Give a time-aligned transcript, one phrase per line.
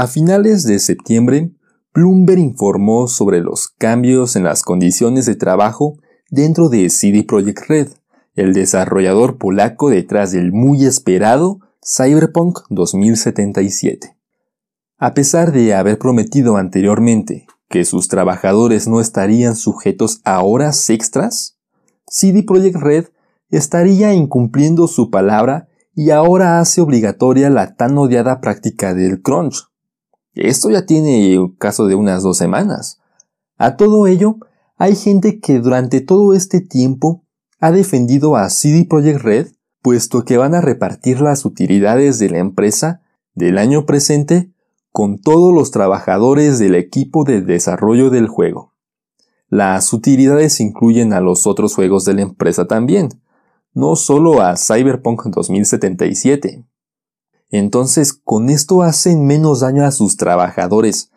[0.00, 1.52] A finales de septiembre,
[1.92, 5.98] Bloomberg informó sobre los cambios en las condiciones de trabajo
[6.30, 7.88] dentro de CD Projekt Red,
[8.34, 14.16] el desarrollador polaco detrás del muy esperado Cyberpunk 2077.
[14.96, 21.58] A pesar de haber prometido anteriormente que sus trabajadores no estarían sujetos a horas extras,
[22.06, 23.04] CD Projekt Red
[23.50, 29.69] estaría incumpliendo su palabra y ahora hace obligatoria la tan odiada práctica del crunch,
[30.34, 33.00] esto ya tiene caso de unas dos semanas.
[33.56, 34.36] A todo ello,
[34.76, 37.24] hay gente que durante todo este tiempo
[37.58, 39.48] ha defendido a CD Projekt Red,
[39.82, 43.02] puesto que van a repartir las utilidades de la empresa
[43.34, 44.52] del año presente
[44.92, 48.74] con todos los trabajadores del equipo de desarrollo del juego.
[49.48, 53.08] Las utilidades incluyen a los otros juegos de la empresa también,
[53.74, 56.64] no solo a Cyberpunk 2077.
[57.50, 61.10] Entonces, con esto hacen menos daño a sus trabajadores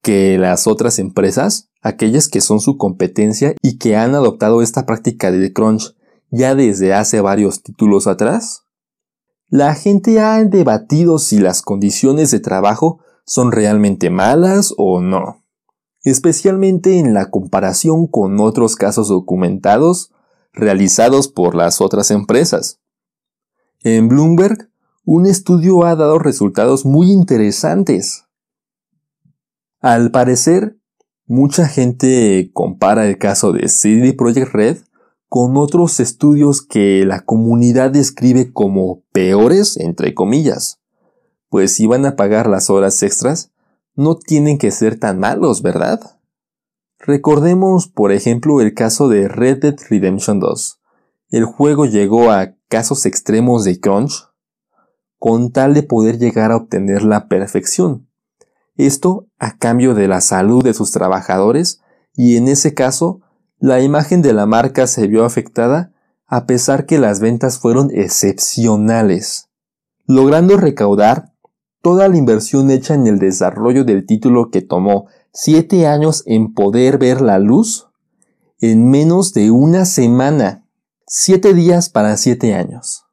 [0.00, 5.30] que las otras empresas, aquellas que son su competencia y que han adoptado esta práctica
[5.30, 5.94] de crunch
[6.30, 8.64] ya desde hace varios títulos atrás.
[9.48, 15.44] La gente ha debatido si las condiciones de trabajo son realmente malas o no,
[16.02, 20.10] especialmente en la comparación con otros casos documentados
[20.52, 22.80] realizados por las otras empresas.
[23.82, 24.71] En Bloomberg
[25.04, 28.24] un estudio ha dado resultados muy interesantes.
[29.80, 30.78] Al parecer,
[31.26, 34.78] mucha gente compara el caso de CD Projekt Red
[35.28, 40.80] con otros estudios que la comunidad describe como peores, entre comillas.
[41.48, 43.50] Pues si van a pagar las horas extras,
[43.96, 46.00] no tienen que ser tan malos, ¿verdad?
[46.98, 50.80] Recordemos, por ejemplo, el caso de Red Dead Redemption 2.
[51.30, 54.31] El juego llegó a casos extremos de crunch
[55.22, 58.08] con tal de poder llegar a obtener la perfección.
[58.74, 61.80] Esto a cambio de la salud de sus trabajadores
[62.16, 63.20] y en ese caso
[63.60, 65.92] la imagen de la marca se vio afectada
[66.26, 69.48] a pesar que las ventas fueron excepcionales,
[70.06, 71.32] logrando recaudar
[71.82, 76.98] toda la inversión hecha en el desarrollo del título que tomó 7 años en poder
[76.98, 77.86] ver la luz
[78.58, 80.66] en menos de una semana.
[81.06, 83.04] 7 días para 7 años.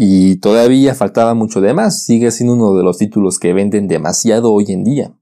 [0.00, 4.52] Y todavía faltaba mucho de más, sigue siendo uno de los títulos que venden demasiado
[4.52, 5.12] hoy en día.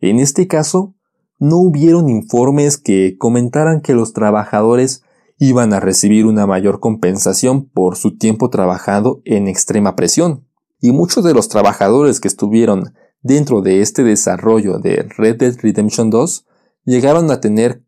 [0.00, 0.94] En este caso,
[1.38, 5.02] no hubieron informes que comentaran que los trabajadores
[5.36, 10.46] iban a recibir una mayor compensación por su tiempo trabajado en extrema presión.
[10.80, 16.08] Y muchos de los trabajadores que estuvieron dentro de este desarrollo de Red Dead Redemption
[16.08, 16.46] 2
[16.86, 17.82] llegaron a tener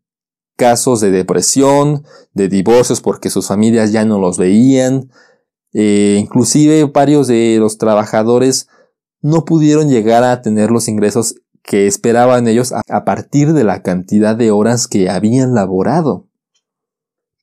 [0.55, 5.09] casos de depresión, de divorcios porque sus familias ya no los veían,
[5.73, 8.67] eh, inclusive varios de los trabajadores
[9.21, 14.35] no pudieron llegar a tener los ingresos que esperaban ellos a partir de la cantidad
[14.35, 16.27] de horas que habían laborado.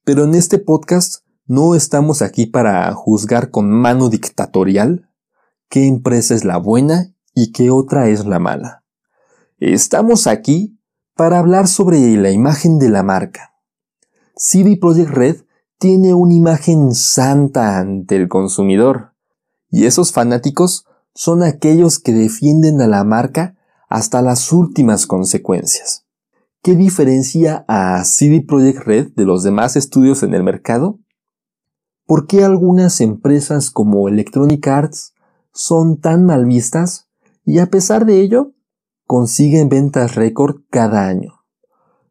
[0.05, 5.09] Pero en este podcast no estamos aquí para juzgar con mano dictatorial
[5.69, 8.85] qué empresa es la buena y qué otra es la mala.
[9.59, 10.79] Estamos aquí
[11.15, 13.55] para hablar sobre la imagen de la marca.
[14.37, 15.37] CD Projekt Red
[15.79, 19.13] tiene una imagen santa ante el consumidor.
[19.71, 23.57] Y esos fanáticos son aquellos que defienden a la marca
[23.89, 26.05] hasta las últimas consecuencias.
[26.63, 30.99] ¿Qué diferencia a CD Projekt Red de los demás estudios en el mercado?
[32.07, 35.15] ¿Por qué algunas empresas como Electronic Arts
[35.53, 37.09] son tan mal vistas
[37.45, 38.53] y a pesar de ello
[39.07, 41.45] consiguen ventas récord cada año?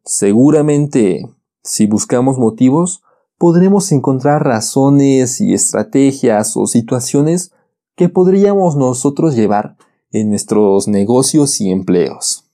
[0.04, 1.22] Seguramente,
[1.62, 3.02] si buscamos motivos,
[3.38, 7.52] podremos encontrar razones y estrategias o situaciones
[7.94, 9.76] que podríamos nosotros llevar
[10.10, 12.44] en nuestros negocios y empleos.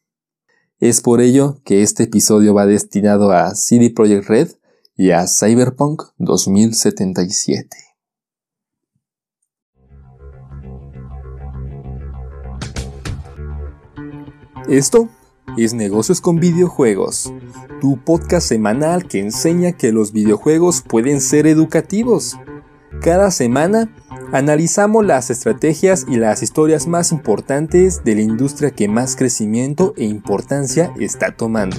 [0.79, 4.51] Es por ello que este episodio va destinado a CD Projekt Red
[4.97, 7.77] y a Cyberpunk 2077.
[14.69, 15.09] Esto
[15.57, 17.33] es Negocios con Videojuegos,
[17.81, 22.39] tu podcast semanal que enseña que los videojuegos pueden ser educativos.
[23.03, 23.95] Cada semana
[24.33, 30.05] analizamos las estrategias y las historias más importantes de la industria que más crecimiento e
[30.05, 31.77] importancia está tomando.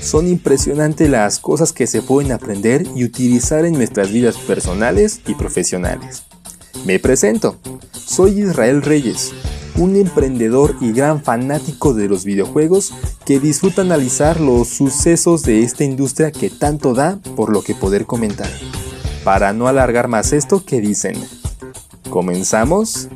[0.00, 5.34] Son impresionantes las cosas que se pueden aprender y utilizar en nuestras vidas personales y
[5.34, 6.24] profesionales.
[6.86, 7.58] Me presento,
[7.92, 9.32] soy Israel Reyes
[9.80, 12.92] un emprendedor y gran fanático de los videojuegos
[13.24, 18.04] que disfruta analizar los sucesos de esta industria que tanto da por lo que poder
[18.04, 18.50] comentar.
[19.24, 21.16] Para no alargar más esto que dicen,
[22.10, 23.08] ¿comenzamos?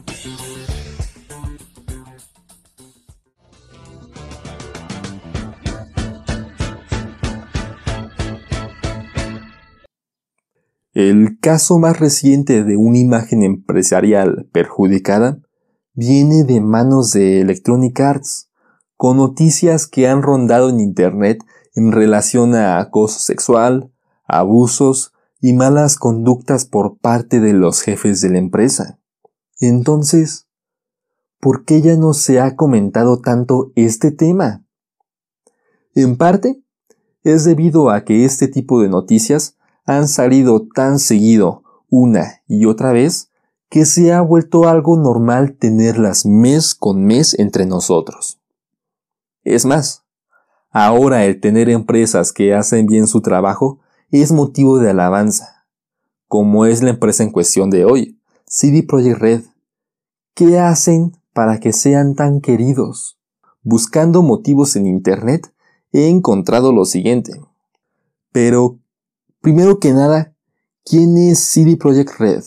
[10.94, 15.44] El caso más reciente de una imagen empresarial perjudicada
[15.94, 18.50] viene de manos de Electronic Arts,
[18.96, 21.44] con noticias que han rondado en Internet
[21.75, 23.93] en relación a acoso sexual,
[24.26, 28.99] abusos y malas conductas por parte de los jefes de la empresa.
[29.61, 30.49] Entonces,
[31.41, 34.64] ¿por qué ya no se ha comentado tanto este tema?
[35.94, 36.62] En parte,
[37.23, 39.56] es debido a que este tipo de noticias
[39.87, 43.31] han salido tan seguido una y otra vez
[43.75, 48.38] que se ha vuelto algo normal tenerlas mes con mes entre nosotros.
[49.43, 50.05] Es más,
[50.71, 53.81] ahora el tener empresas que hacen bien su trabajo
[54.12, 55.67] es motivo de alabanza,
[56.29, 59.43] como es la empresa en cuestión de hoy, CD Projekt Red.
[60.35, 63.19] ¿Qué hacen para que sean tan queridos?
[63.65, 65.53] Buscando motivos en Internet,
[65.91, 67.41] he encontrado lo siguiente.
[68.31, 68.79] Pero,
[69.41, 70.32] primero que nada,
[70.85, 72.44] ¿quién es CD Projekt Red?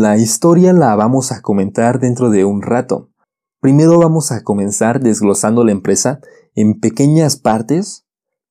[0.00, 3.10] La historia la vamos a comentar dentro de un rato.
[3.58, 6.20] Primero vamos a comenzar desglosando la empresa
[6.54, 8.06] en pequeñas partes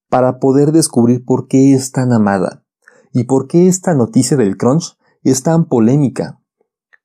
[0.10, 2.66] para poder descubrir por qué es tan amada
[3.14, 6.42] y por qué esta noticia del crunch es tan polémica.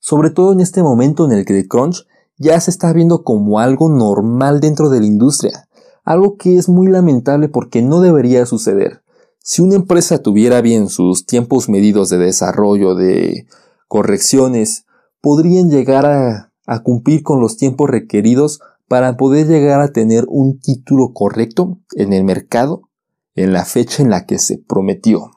[0.01, 2.05] Sobre todo en este momento en el que el crunch
[2.37, 5.69] ya se está viendo como algo normal dentro de la industria,
[6.03, 9.05] algo que es muy lamentable porque no debería suceder.
[9.39, 13.47] Si una empresa tuviera bien sus tiempos medidos de desarrollo, de
[13.93, 14.87] correcciones,
[15.21, 16.49] podrían llegar a,
[16.83, 22.25] cumplir con los tiempos requeridos para poder llegar a tener un título correcto en el
[22.25, 22.89] mercado
[23.35, 25.33] en la fecha en la que se prometió.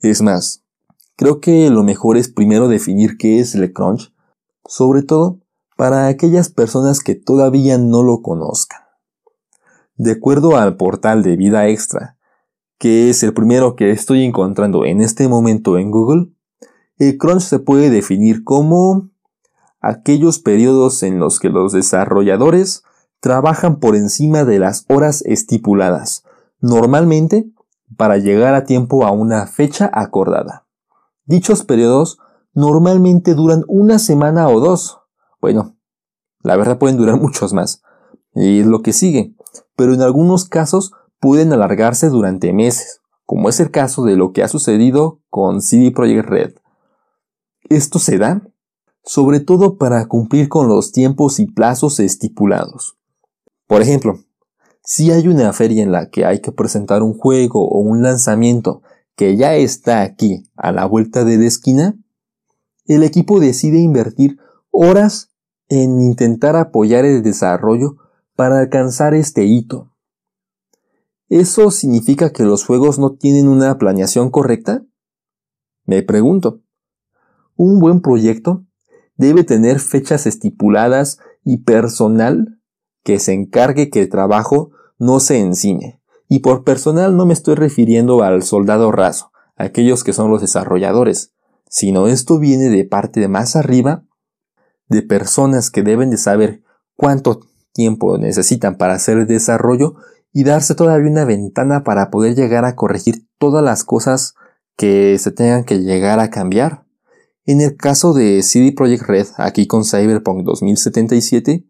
[0.00, 0.64] Es más,
[1.16, 4.10] creo que lo mejor es primero definir qué es el crunch,
[4.64, 5.40] sobre todo
[5.76, 8.80] para aquellas personas que todavía no lo conozcan.
[9.96, 12.16] De acuerdo al portal de Vida Extra,
[12.78, 16.32] que es el primero que estoy encontrando en este momento en Google,
[16.98, 19.10] el crunch se puede definir como
[19.80, 22.82] aquellos periodos en los que los desarrolladores
[23.20, 26.24] trabajan por encima de las horas estipuladas,
[26.60, 27.50] normalmente
[27.96, 30.66] para llegar a tiempo a una fecha acordada.
[31.24, 32.18] Dichos periodos
[32.54, 35.00] normalmente duran una semana o dos.
[35.40, 35.76] Bueno,
[36.42, 37.82] la verdad pueden durar muchos más.
[38.34, 39.34] Y es lo que sigue.
[39.76, 44.42] Pero en algunos casos pueden alargarse durante meses, como es el caso de lo que
[44.42, 46.54] ha sucedido con CD Projekt Red.
[47.68, 48.42] Esto se da
[49.08, 52.98] sobre todo para cumplir con los tiempos y plazos estipulados.
[53.66, 54.20] Por ejemplo,
[54.84, 58.82] si hay una feria en la que hay que presentar un juego o un lanzamiento
[59.16, 61.98] que ya está aquí a la vuelta de la esquina,
[62.84, 64.38] el equipo decide invertir
[64.70, 65.30] horas
[65.68, 67.96] en intentar apoyar el desarrollo
[68.36, 69.90] para alcanzar este hito.
[71.30, 74.84] ¿Eso significa que los juegos no tienen una planeación correcta?
[75.84, 76.60] Me pregunto.
[77.58, 78.64] Un buen proyecto
[79.16, 82.60] debe tener fechas estipuladas y personal
[83.02, 86.00] que se encargue que el trabajo no se encime.
[86.28, 91.32] Y por personal no me estoy refiriendo al soldado raso, aquellos que son los desarrolladores,
[91.68, 94.04] sino esto viene de parte de más arriba,
[94.88, 96.62] de personas que deben de saber
[96.94, 97.40] cuánto
[97.72, 99.96] tiempo necesitan para hacer el desarrollo
[100.32, 104.36] y darse todavía una ventana para poder llegar a corregir todas las cosas
[104.76, 106.87] que se tengan que llegar a cambiar.
[107.48, 111.64] En el caso de CD Projekt Red, aquí con Cyberpunk 2077,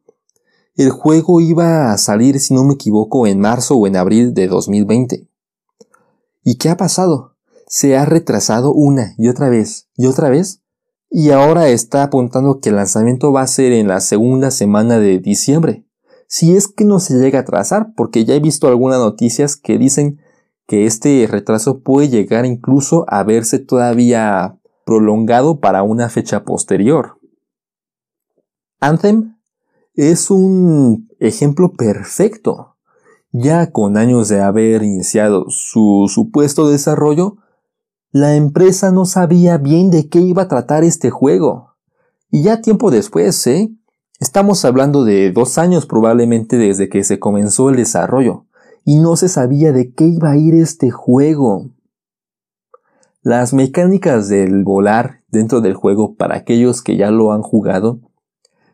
[0.75, 4.49] el juego iba a salir, si no me equivoco, en marzo o en abril de
[4.49, 5.28] 2020.
[6.42, 7.37] ¿Y qué ha pasado?
[7.68, 10.62] Se ha retrasado una y otra vez y otra vez
[11.11, 15.20] y ahora está apuntando que el lanzamiento va a ser en la segunda semana de
[15.20, 15.87] diciembre.
[16.26, 19.78] Si es que no se llega a atrasar, porque ya he visto algunas noticias que
[19.78, 20.18] dicen
[20.66, 24.58] que este retraso puede llegar incluso a verse todavía
[24.88, 27.18] prolongado para una fecha posterior.
[28.80, 29.37] Anthem
[29.92, 32.76] es un ejemplo perfecto.
[33.30, 37.37] Ya con años de haber iniciado su supuesto desarrollo,
[38.12, 41.75] la empresa no sabía bien de qué iba a tratar este juego.
[42.30, 43.71] Y ya tiempo después, ¿eh?
[44.21, 48.47] Estamos hablando de dos años probablemente desde que se comenzó el desarrollo,
[48.87, 51.73] y no se sabía de qué iba a ir este juego.
[53.28, 58.00] Las mecánicas del volar dentro del juego para aquellos que ya lo han jugado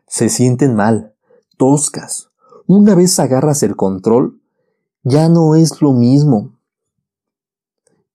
[0.07, 1.13] se sienten mal
[1.57, 2.29] toscas.
[2.65, 4.39] Una vez agarras el control,
[5.03, 6.57] ya no es lo mismo.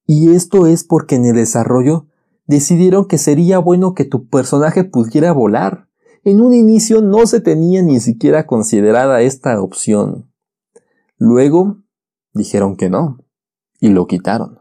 [0.06, 2.06] Y esto es porque en el desarrollo
[2.47, 5.88] decidieron que sería bueno que tu personaje pudiera volar.
[6.25, 10.32] En un inicio no se tenía ni siquiera considerada esta opción.
[11.18, 11.82] Luego
[12.32, 13.18] dijeron que no,
[13.78, 14.61] y lo quitaron.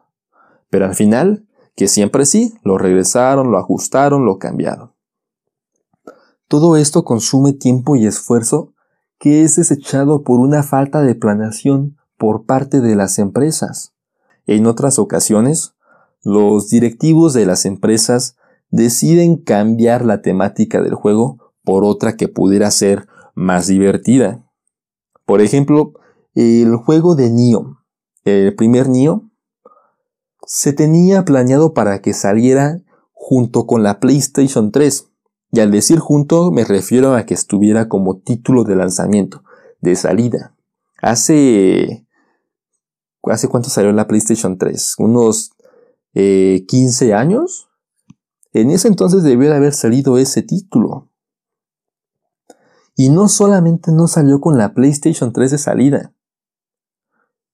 [0.70, 1.46] Pero al final
[1.80, 4.92] que siempre sí, lo regresaron, lo ajustaron, lo cambiaron.
[6.50, 8.74] Todo esto consume tiempo y esfuerzo
[9.18, 13.94] que es desechado por una falta de planeación por parte de las empresas.
[14.46, 15.74] En otras ocasiones,
[16.22, 18.36] los directivos de las empresas
[18.70, 24.46] deciden cambiar la temática del juego por otra que pudiera ser más divertida.
[25.24, 25.94] Por ejemplo,
[26.34, 27.86] el juego de Nio,
[28.26, 29.29] el primer Nio,
[30.52, 32.82] se tenía planeado para que saliera
[33.14, 35.08] junto con la PlayStation 3.
[35.52, 39.44] Y al decir junto me refiero a que estuviera como título de lanzamiento,
[39.80, 40.56] de salida.
[41.04, 42.08] Hace...
[43.22, 44.96] ¿Hace cuánto salió la PlayStation 3?
[44.98, 45.52] ¿Unos
[46.14, 47.70] 15 eh, años?
[48.52, 51.12] En ese entonces debió de haber salido ese título.
[52.96, 56.14] Y no solamente no salió con la PlayStation 3 de salida,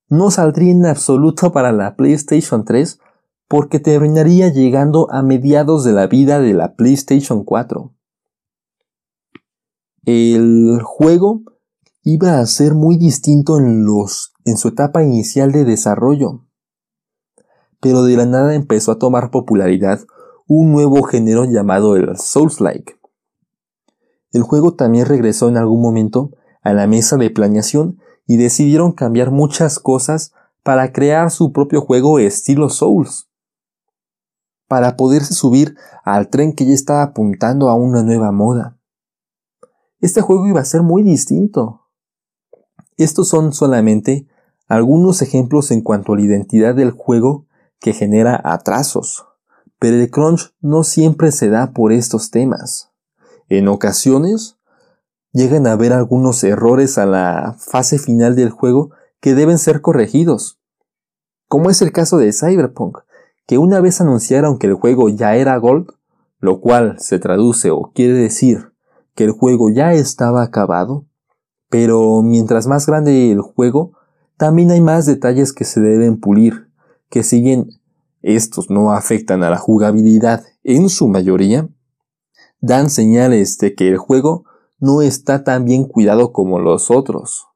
[0.09, 2.99] no saldría en absoluto para la PlayStation 3
[3.47, 7.93] porque terminaría llegando a mediados de la vida de la PlayStation 4.
[10.05, 11.41] El juego
[12.03, 13.85] iba a ser muy distinto en,
[14.57, 16.45] su etapa inicial de desarrollo,
[17.79, 20.01] pero de la nada empezó a tomar popularidad
[20.47, 22.99] un nuevo género llamado el Souls-like.
[24.31, 26.31] El juego también regresó en algún momento
[26.61, 32.19] a la mesa de planeación y decidieron cambiar muchas cosas para crear su propio juego
[32.19, 33.29] estilo Souls.
[34.67, 38.79] Para poderse subir al tren que ya estaba apuntando a una nueva moda.
[39.99, 41.81] Este juego iba a ser muy distinto.
[42.97, 44.27] Estos son solamente
[44.67, 47.45] algunos ejemplos en cuanto a la identidad del juego
[47.79, 49.25] que genera atrasos.
[49.79, 52.91] Pero el crunch no siempre se da por estos temas.
[53.49, 54.54] En ocasiones,
[55.35, 60.61] llegan a haber algunos errores a la fase final del juego que deben ser corregidos.
[61.49, 62.99] Como es el caso de Cyberpunk,
[63.45, 65.91] que una vez anunciaron que el juego ya era Gold,
[66.39, 68.71] lo cual se traduce o quiere decir
[69.13, 71.05] que el juego ya estaba acabado,
[71.69, 73.91] pero mientras más grande el juego,
[74.37, 76.69] también hay más detalles que se deben pulir,
[77.09, 77.71] que si bien
[78.21, 81.67] estos no afectan a la jugabilidad en su mayoría,
[82.61, 84.45] dan señales de que el juego
[84.85, 87.47] no está tan bien cuidado como los otros.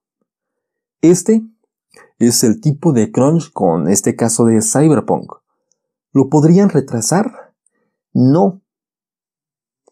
[1.01, 1.43] Este
[2.17, 5.31] es el tipo de crunch con este caso de Cyberpunk.
[6.11, 7.53] ¿Lo podrían retrasar?
[8.13, 8.61] No.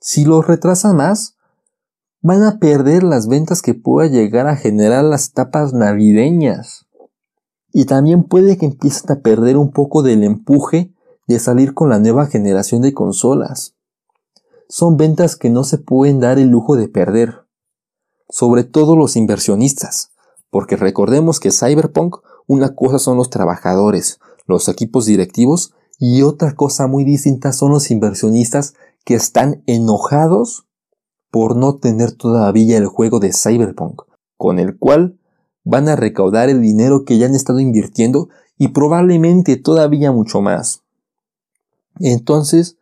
[0.02, 1.38] Si lo retrasan más,
[2.22, 6.88] van a perder las ventas que pueda llegar a generar las tapas navideñas.
[7.72, 10.92] Y también puede que empiecen a perder un poco del empuje
[11.28, 13.77] de salir con la nueva generación de consolas
[14.70, 17.46] son ventas que no se pueden dar el lujo de perder,
[18.30, 20.12] sobre todo los inversionistas,
[20.50, 26.88] porque recordemos que Cyberpunk una cosa son los trabajadores, los equipos directivos y otra cosa
[26.88, 30.66] muy distinta son los inversionistas que están enojados
[31.32, 34.04] por no tener todavía el juego de Cyberpunk,
[34.38, 35.18] con el cual
[35.64, 40.84] van a recaudar el dinero que ya han estado invirtiendo y probablemente todavía mucho más.
[42.00, 42.77] Entonces,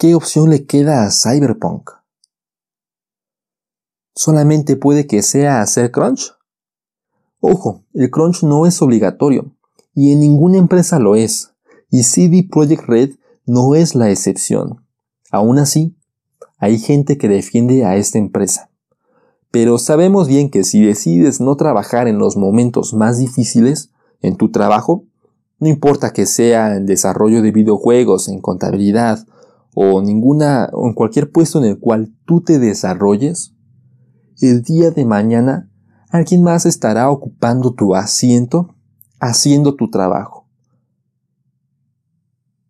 [0.00, 1.90] ¿Qué opción le queda a Cyberpunk?
[4.14, 6.36] ¿Solamente puede que sea hacer crunch?
[7.40, 9.56] Ojo, el crunch no es obligatorio,
[9.96, 11.50] y en ninguna empresa lo es,
[11.90, 13.10] y CD Projekt Red
[13.44, 14.86] no es la excepción.
[15.32, 15.96] Aún así,
[16.58, 18.70] hay gente que defiende a esta empresa.
[19.50, 23.90] Pero sabemos bien que si decides no trabajar en los momentos más difíciles
[24.22, 25.06] en tu trabajo,
[25.58, 29.26] no importa que sea en desarrollo de videojuegos, en contabilidad
[29.74, 33.54] o ninguna o en cualquier puesto en el cual tú te desarrolles,
[34.40, 35.70] el día de mañana
[36.10, 38.74] alguien más estará ocupando tu asiento
[39.20, 40.48] haciendo tu trabajo.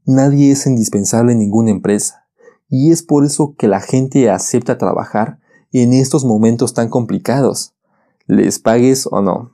[0.05, 2.26] Nadie es indispensable en ninguna empresa
[2.69, 5.38] y es por eso que la gente acepta trabajar
[5.73, 7.75] en estos momentos tan complicados,
[8.26, 9.52] les pagues o no.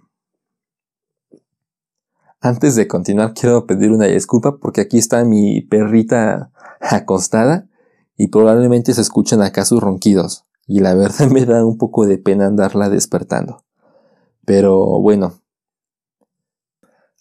[2.40, 6.52] Antes de continuar quiero pedir una disculpa porque aquí está mi perrita
[6.90, 7.68] acostada
[8.16, 12.18] y probablemente se escuchan acá sus ronquidos y la verdad me da un poco de
[12.18, 13.64] pena andarla despertando.
[14.44, 15.40] Pero bueno.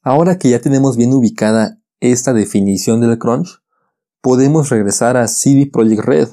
[0.01, 3.61] Ahora que ya tenemos bien ubicada esta definición del crunch,
[4.21, 6.29] podemos regresar a CD Projekt Red.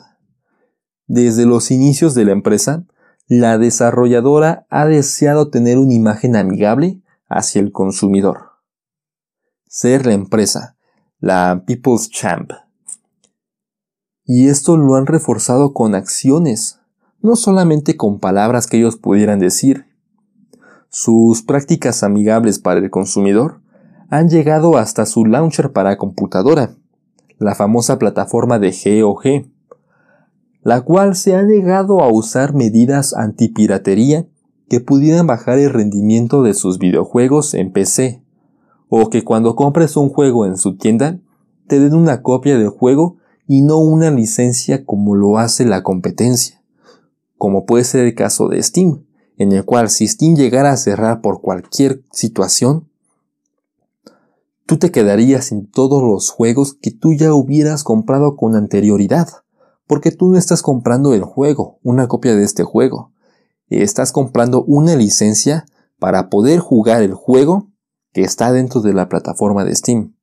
[1.07, 2.85] Desde los inicios de la empresa,
[3.29, 8.51] la desarrolladora ha deseado tener una imagen amigable hacia el consumidor
[9.71, 10.77] ser la empresa,
[11.21, 12.51] la People's Champ.
[14.33, 16.79] Y esto lo han reforzado con acciones,
[17.21, 19.87] no solamente con palabras que ellos pudieran decir.
[20.89, 23.61] Sus prácticas amigables para el consumidor
[24.09, 26.77] han llegado hasta su launcher para computadora,
[27.39, 29.49] la famosa plataforma de GOG,
[30.63, 34.29] la cual se ha negado a usar medidas antipiratería
[34.69, 38.23] que pudieran bajar el rendimiento de sus videojuegos en PC,
[38.89, 41.19] o que cuando compres un juego en su tienda
[41.67, 43.17] te den una copia del juego
[43.53, 46.63] y no una licencia como lo hace la competencia,
[47.37, 49.05] como puede ser el caso de Steam,
[49.39, 52.89] en el cual si Steam llegara a cerrar por cualquier situación,
[54.67, 59.27] tú te quedarías sin todos los juegos que tú ya hubieras comprado con anterioridad,
[59.89, 63.11] porque tú no estás comprando el juego, una copia de este juego,
[63.69, 65.67] estás comprando una licencia
[65.99, 67.67] para poder jugar el juego
[68.13, 70.15] que está dentro de la plataforma de Steam.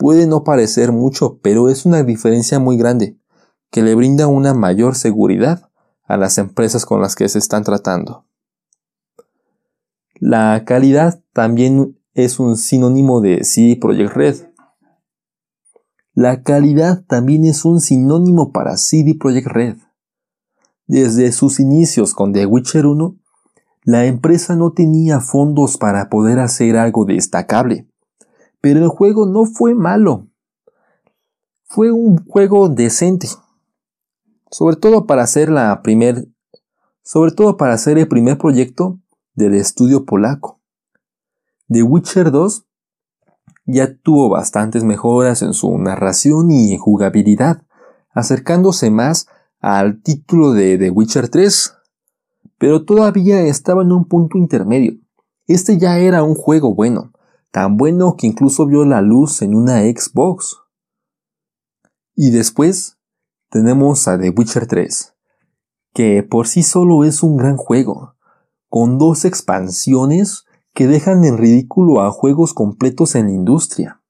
[0.00, 3.18] Puede no parecer mucho, pero es una diferencia muy grande,
[3.70, 5.68] que le brinda una mayor seguridad
[6.04, 8.24] a las empresas con las que se están tratando.
[10.14, 14.36] La calidad también es un sinónimo de CD Projekt Red.
[16.14, 19.76] La calidad también es un sinónimo para CD Projekt Red.
[20.86, 23.16] Desde sus inicios con The Witcher 1,
[23.84, 27.89] la empresa no tenía fondos para poder hacer algo destacable,
[28.60, 30.26] pero el juego no fue malo.
[31.64, 33.28] Fue un juego decente,
[34.50, 36.28] sobre todo para hacer la primer,
[37.02, 38.98] sobre todo para hacer el primer proyecto
[39.34, 40.60] del estudio polaco.
[41.68, 42.66] The Witcher 2
[43.66, 47.62] ya tuvo bastantes mejoras en su narración y jugabilidad,
[48.12, 49.28] acercándose más
[49.60, 51.74] al título de The Witcher 3,
[52.58, 54.98] pero todavía estaba en un punto intermedio.
[55.46, 57.09] Este ya era un juego bueno,
[57.50, 60.58] tan bueno que incluso vio la luz en una Xbox.
[62.14, 62.98] Y después
[63.50, 65.14] tenemos a The Witcher 3,
[65.92, 68.14] que por sí solo es un gran juego,
[68.68, 74.00] con dos expansiones que dejan en ridículo a juegos completos en la industria.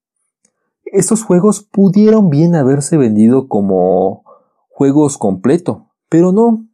[0.84, 4.24] Estos juegos pudieron bien haberse vendido como
[4.68, 6.66] juegos completo, pero no.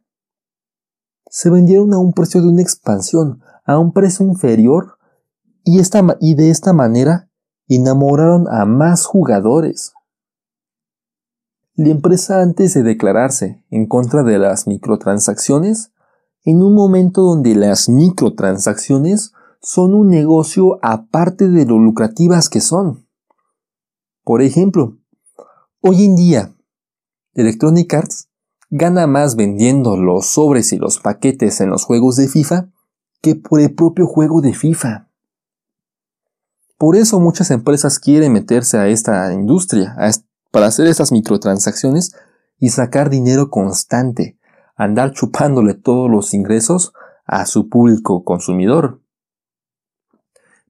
[1.29, 4.96] Se vendieron a un precio de una expansión, a un precio inferior,
[5.67, 7.29] y, de esta manera
[7.67, 9.91] enamoraron a más jugadores.
[11.75, 15.91] La empresa antes de declararse en contra de las microtransacciones,
[16.45, 23.05] en un momento donde las microtransacciones son un negocio aparte de lo lucrativas que son.
[24.23, 24.97] Por ejemplo,
[25.81, 26.55] hoy en día,
[27.33, 28.29] Electronic Arts
[28.69, 32.71] gana más vendiendo los sobres y los paquetes en los juegos de FIFA
[33.21, 35.06] que por el propio juego de FIFA.
[36.77, 39.95] Por eso muchas empresas quieren meterse a esta industria,
[40.51, 42.13] para hacer estas microtransacciones
[42.59, 44.37] y sacar dinero constante,
[44.75, 46.93] andar chupándole todos los ingresos
[47.25, 49.01] a su público consumidor.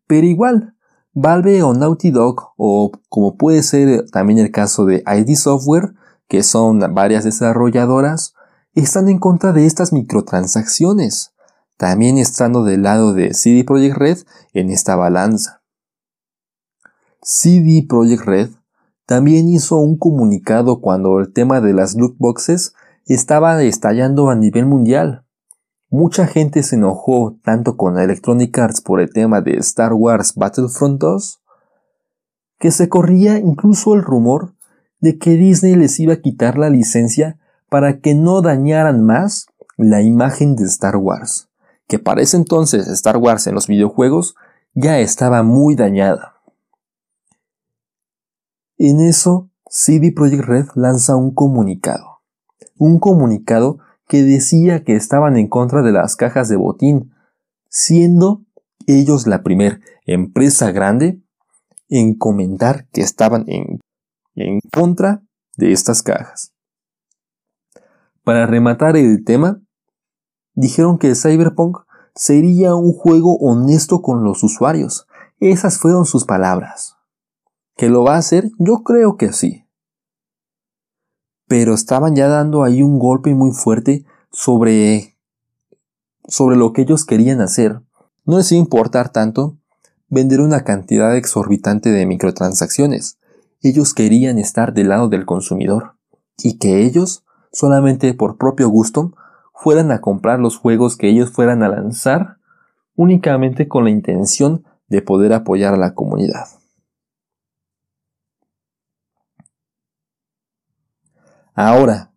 [0.08, 0.76] Pero igual,
[1.14, 5.94] Valve o Naughty Dog, o como puede ser también el caso de ID Software,
[6.28, 8.34] que son varias desarrolladoras,
[8.76, 11.34] están en contra de estas microtransacciones,
[11.76, 14.18] también estando del lado de CD Projekt Red
[14.54, 15.64] en esta balanza.
[17.22, 18.50] CD Projekt Red
[19.06, 22.74] también hizo un comunicado cuando el tema de las loot boxes
[23.06, 25.26] estaba estallando a nivel mundial.
[25.90, 31.00] Mucha gente se enojó tanto con Electronic Arts por el tema de Star Wars Battlefront
[31.00, 31.42] 2
[32.60, 34.56] que se corría incluso el rumor
[35.00, 37.38] de que Disney les iba a quitar la licencia
[37.70, 41.50] para que no dañaran más la imagen de Star Wars,
[41.88, 44.36] que para ese entonces Star Wars en los videojuegos
[44.74, 46.37] ya estaba muy dañada.
[48.78, 52.22] En eso, CD Projekt Red lanza un comunicado.
[52.78, 57.12] Un comunicado que decía que estaban en contra de las cajas de botín,
[57.70, 58.46] siendo
[58.86, 61.22] ellos la primer empresa grande
[61.90, 63.80] en comentar que estaban en,
[64.36, 65.24] en contra
[65.58, 66.54] de estas cajas.
[68.24, 69.62] Para rematar el tema,
[70.54, 71.80] dijeron que Cyberpunk
[72.14, 75.08] sería un juego honesto con los usuarios.
[75.40, 76.97] Esas fueron sus palabras.
[77.78, 78.50] ¿Que lo va a hacer?
[78.58, 79.66] Yo creo que sí.
[81.48, 85.16] Pero estaban ya dando ahí un golpe muy fuerte sobre,
[86.28, 87.82] sobre lo que ellos querían hacer.
[88.26, 89.58] No les iba a importar tanto
[90.10, 93.20] vender una cantidad exorbitante de microtransacciones.
[93.62, 95.98] Ellos querían estar del lado del consumidor
[96.38, 99.14] y que ellos, solamente por propio gusto,
[99.54, 102.38] fueran a comprar los juegos que ellos fueran a lanzar
[102.96, 106.57] únicamente con la intención de poder apoyar a la comunidad.
[111.60, 112.12] Ahora,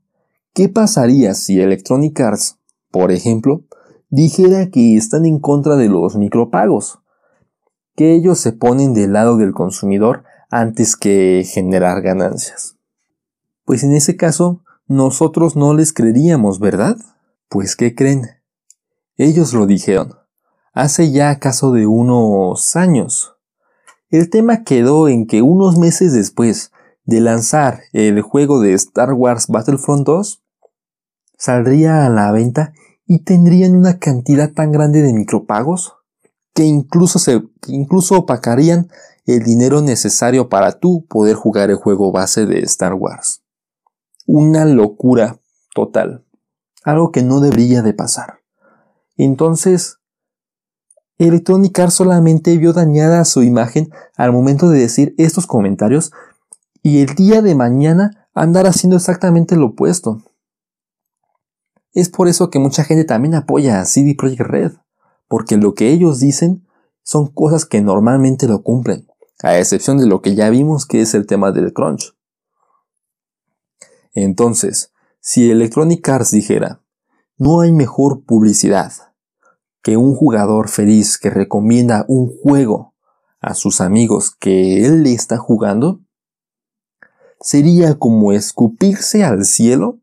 [0.53, 2.59] ¿qué pasaría si Electronic Arts,
[2.91, 3.65] por ejemplo,
[4.11, 6.99] dijera que están en contra de los micropagos?
[7.97, 12.77] Que ellos se ponen del lado del consumidor antes que generar ganancias.
[13.65, 16.99] Pues en ese caso, nosotros no les creeríamos, ¿verdad?
[17.49, 18.27] Pues ¿qué creen?
[19.17, 20.17] Ellos lo dijeron,
[20.75, 23.37] hace ya acaso de unos años.
[24.11, 26.73] El tema quedó en que unos meses después
[27.05, 30.43] de lanzar el juego de Star Wars Battlefront 2,
[31.37, 32.73] saldría a la venta
[33.07, 35.95] y tendrían una cantidad tan grande de micropagos
[36.55, 38.89] que incluso, se, incluso opacarían
[39.27, 43.43] el dinero necesario para tú poder jugar el juego base de Star Wars.
[44.27, 45.41] Una locura
[45.75, 46.25] total.
[46.85, 48.41] Algo que no debería de pasar.
[49.17, 49.99] Entonces,
[51.19, 56.13] Electronic Arts solamente vio dañada su imagen al momento de decir estos comentarios
[56.83, 60.23] y el día de mañana andar haciendo exactamente lo opuesto.
[61.93, 64.73] Es por eso que mucha gente también apoya a CD Projekt Red,
[65.29, 66.67] porque lo que ellos dicen
[67.03, 69.09] son cosas que normalmente lo cumplen,
[69.43, 72.15] a excepción de lo que ya vimos que es el tema del crunch.
[74.13, 76.83] Entonces, si Electronic Arts dijera,
[77.37, 78.93] no hay mejor publicidad
[79.83, 82.95] que un jugador feliz que recomienda un juego
[83.41, 86.01] a sus amigos que él le está jugando,
[87.41, 89.99] sería como escupirse al cielo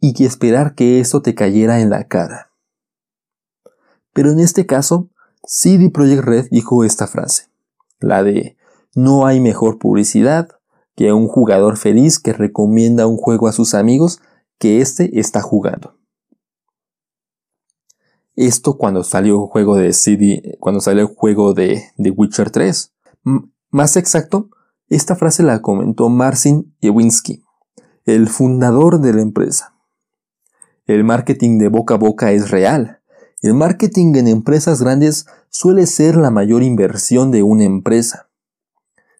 [0.00, 2.50] y que esperar que eso te cayera en la cara.
[4.12, 5.08] Pero en este caso,
[5.44, 7.48] CD Projekt Red dijo esta frase,
[8.00, 8.56] la de
[8.94, 10.48] no hay mejor publicidad
[10.94, 14.20] que un jugador feliz que recomienda un juego a sus amigos
[14.58, 15.98] que éste está jugando.
[18.36, 22.92] Esto cuando salió el juego de CD, cuando salió el juego de The Witcher 3.
[23.70, 24.50] más exacto,
[24.94, 27.42] esta frase la comentó Marcin Jewinski,
[28.04, 29.74] el fundador de la empresa.
[30.86, 33.00] El marketing de boca a boca es real.
[33.42, 38.28] El marketing en empresas grandes suele ser la mayor inversión de una empresa.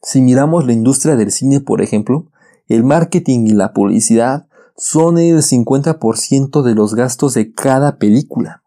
[0.00, 2.30] Si miramos la industria del cine, por ejemplo,
[2.68, 8.62] el marketing y la publicidad son el 50% de los gastos de cada película.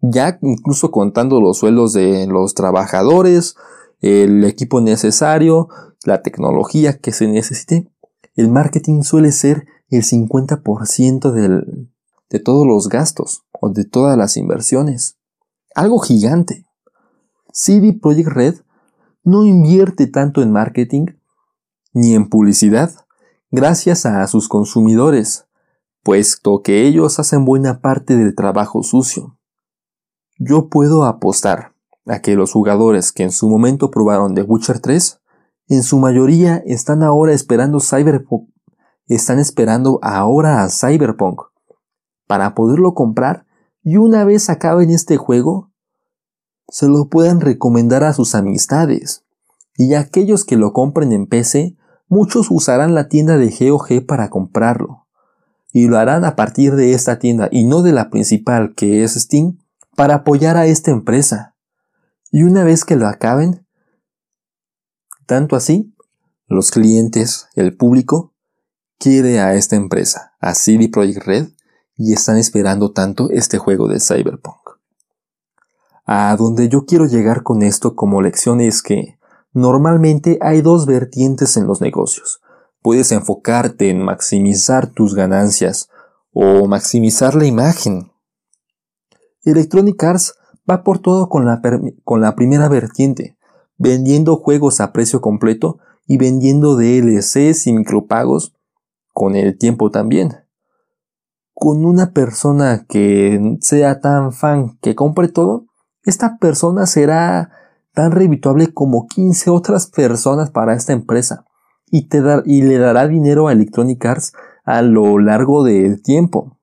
[0.00, 3.56] Ya incluso contando los sueldos de los trabajadores,
[4.00, 5.68] el equipo necesario,
[6.04, 7.90] la tecnología que se necesite,
[8.34, 11.90] el marketing suele ser el 50% del,
[12.30, 15.18] de todos los gastos o de todas las inversiones.
[15.74, 16.66] Algo gigante.
[17.52, 18.54] CD Projekt Red
[19.24, 21.06] no invierte tanto en marketing
[21.92, 22.92] ni en publicidad
[23.50, 25.46] gracias a sus consumidores,
[26.02, 29.36] puesto que ellos hacen buena parte del trabajo sucio.
[30.38, 31.74] Yo puedo apostar
[32.06, 35.20] a que los jugadores que en su momento probaron The Witcher 3,
[35.70, 38.50] en su mayoría están ahora esperando Cyberpunk,
[39.06, 41.42] están esperando ahora a Cyberpunk
[42.26, 43.46] para poderlo comprar
[43.84, 45.70] y una vez acaben este juego,
[46.68, 49.24] se lo puedan recomendar a sus amistades.
[49.76, 51.76] Y aquellos que lo compren en PC,
[52.08, 55.06] muchos usarán la tienda de GOG para comprarlo.
[55.72, 59.14] Y lo harán a partir de esta tienda y no de la principal que es
[59.14, 59.58] Steam
[59.96, 61.54] para apoyar a esta empresa.
[62.32, 63.64] Y una vez que lo acaben,
[65.30, 65.94] tanto así,
[66.48, 68.34] los clientes, el público,
[68.98, 71.48] quiere a esta empresa, a CD Projekt Red,
[71.96, 74.58] y están esperando tanto este juego de Cyberpunk.
[76.04, 79.20] A donde yo quiero llegar con esto como lección es que
[79.52, 82.40] normalmente hay dos vertientes en los negocios.
[82.82, 85.90] Puedes enfocarte en maximizar tus ganancias
[86.32, 88.10] o maximizar la imagen.
[89.44, 90.34] Electronic Arts
[90.68, 91.62] va por todo con la,
[92.02, 93.36] con la primera vertiente,
[93.80, 98.54] vendiendo juegos a precio completo y vendiendo DLCs y micropagos
[99.12, 100.36] con el tiempo también
[101.60, 105.66] con una persona que sea tan fan que compre todo,
[106.04, 107.50] esta persona será
[107.92, 111.44] tan revituable como 15 otras personas para esta empresa
[111.90, 114.32] y, te y le dará dinero a Electronic Arts
[114.64, 116.56] a lo largo del tiempo.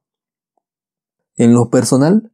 [1.36, 2.32] En lo personal,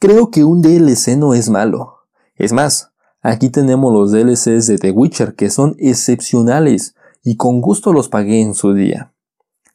[0.00, 1.98] creo que un DLC no es malo.
[2.34, 2.91] Es más,
[3.22, 8.42] aquí tenemos los DLCs de The Witcher que son excepcionales y con gusto los pagué
[8.42, 9.14] en su día.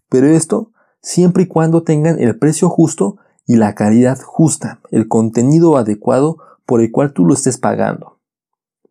[0.09, 5.77] Pero esto siempre y cuando tengan el precio justo y la calidad justa, el contenido
[5.77, 8.19] adecuado por el cual tú lo estés pagando.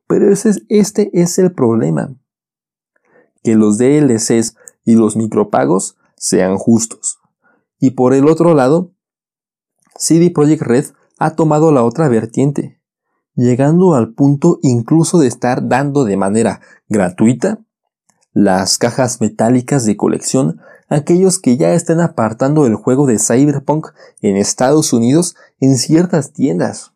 [0.09, 2.17] Pero ese este es el problema,
[3.43, 7.19] que los DLCs y los micropagos sean justos.
[7.79, 8.93] Y por el otro lado,
[9.97, 10.87] CD Projekt Red
[11.19, 12.76] ha tomado la otra vertiente,
[13.37, 17.61] llegando al punto incluso de estar dando de manera gratuita
[18.33, 23.89] las cajas metálicas de colección aquellos que ya están apartando el juego de Cyberpunk
[24.21, 26.93] en Estados Unidos en ciertas tiendas.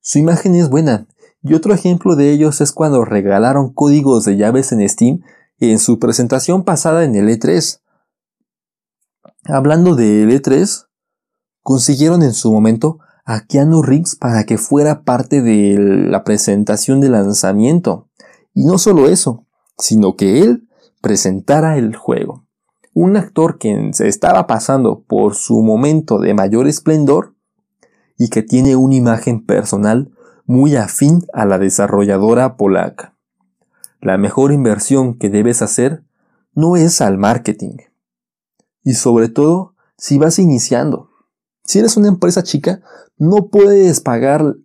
[0.00, 1.06] Su imagen es buena
[1.42, 5.22] Y otro ejemplo de ellos es cuando regalaron códigos de llaves en Steam
[5.58, 7.80] en su presentación pasada en el E3.
[9.44, 10.86] Hablando del E3,
[11.62, 17.08] consiguieron en su momento a Keanu Reeves para que fuera parte de la presentación de
[17.08, 18.08] lanzamiento.
[18.54, 19.46] Y no solo eso,
[19.78, 20.68] sino que él
[21.00, 22.46] presentara el juego.
[22.94, 27.34] Un actor que se estaba pasando por su momento de mayor esplendor
[28.18, 30.12] y que tiene una imagen personal
[30.44, 33.16] muy afín a la desarrolladora polaca.
[34.00, 36.04] La mejor inversión que debes hacer
[36.54, 37.76] no es al marketing.
[38.82, 41.10] Y sobre todo, si vas iniciando.
[41.64, 42.82] Si eres una empresa chica,
[43.22, 44.56] no puedes pagar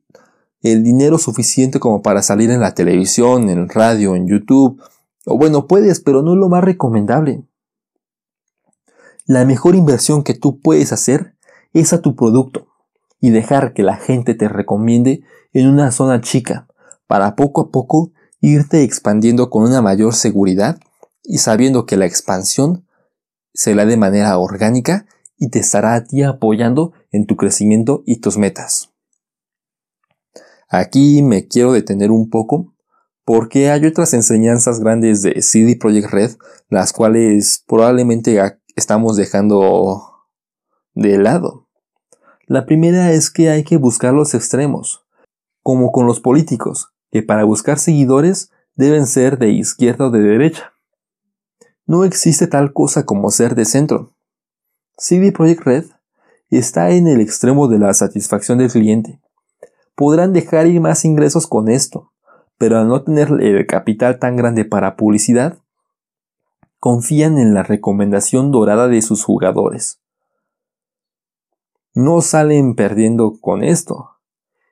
[0.63, 4.81] el dinero suficiente como para salir en la televisión, en radio, en YouTube.
[5.27, 7.43] O bueno, puedes, pero no es lo más recomendable.
[9.27, 11.35] La mejor inversión que tú puedes hacer
[11.73, 12.67] es a tu producto
[13.21, 15.21] y dejar que la gente te recomiende
[15.53, 16.67] en una zona chica
[17.05, 20.79] para poco a poco irte expandiendo con una mayor seguridad
[21.23, 22.87] y sabiendo que la expansión
[23.53, 25.05] se da de manera orgánica
[25.37, 28.93] y te estará a ti apoyando en tu crecimiento y tus metas.
[30.69, 32.73] Aquí me quiero detener un poco
[33.23, 36.31] porque hay otras enseñanzas grandes de CD Projekt Red,
[36.69, 38.39] las cuales probablemente
[38.75, 40.01] estamos dejando
[40.93, 41.67] de lado.
[42.45, 45.05] La primera es que hay que buscar los extremos,
[45.61, 50.71] como con los políticos, que para buscar seguidores deben ser de izquierda o de derecha.
[51.85, 54.16] No existe tal cosa como ser de centro.
[54.99, 55.85] CD Projekt Red
[56.49, 59.21] está en el extremo de la satisfacción del cliente.
[59.95, 62.11] Podrán dejar ir más ingresos con esto,
[62.57, 65.59] pero al no tener el capital tan grande para publicidad,
[66.79, 69.99] confían en la recomendación dorada de sus jugadores.
[71.93, 74.11] No salen perdiendo con esto.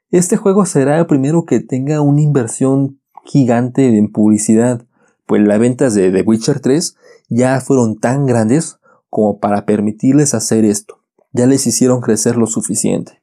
[0.10, 4.88] Este juego será el primero que tenga una inversión gigante en publicidad,
[5.28, 6.96] pues las ventas de The Witcher 3
[7.30, 11.00] ya fueron tan grandes como para permitirles hacer esto.
[11.32, 13.22] Ya les hicieron crecer lo suficiente.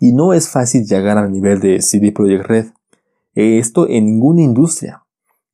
[0.00, 2.66] Y no es fácil llegar al nivel de CD Projekt Red.
[3.34, 5.04] Esto en ninguna industria.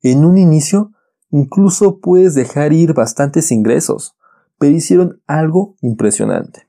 [0.01, 0.91] En un inicio,
[1.29, 4.15] incluso puedes dejar ir bastantes ingresos,
[4.57, 6.67] pero hicieron algo impresionante.